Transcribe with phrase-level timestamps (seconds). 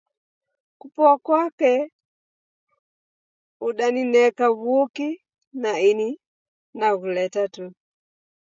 [0.79, 1.71] Kupoa kwake
[3.67, 5.09] udanineka w'uki,
[5.61, 6.09] na ini
[6.77, 7.65] naghuleta tu.